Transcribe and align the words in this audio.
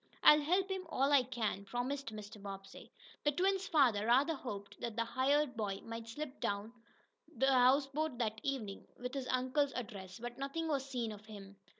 "I'll 0.23 0.41
help 0.41 0.67
him 0.71 0.83
all 0.89 1.11
I 1.11 1.21
can," 1.21 1.63
promised 1.63 2.07
Mr. 2.11 2.41
Bobbsey. 2.41 2.91
The 3.23 3.33
twins' 3.33 3.67
father 3.67 4.07
rather 4.07 4.33
hoped 4.33 4.79
that 4.81 4.95
the 4.95 5.03
hired 5.05 5.55
boy 5.55 5.79
might 5.83 6.07
slip 6.07 6.39
down 6.39 6.73
to 7.39 7.45
the 7.45 7.53
houseboat 7.53 8.17
that 8.17 8.41
evening, 8.41 8.87
with 8.97 9.13
his 9.13 9.27
uncle's 9.27 9.73
address, 9.73 10.17
but 10.17 10.39
nothing 10.39 10.67
was 10.67 10.89
seen 10.89 11.11
of 11.11 11.27
him. 11.27 11.55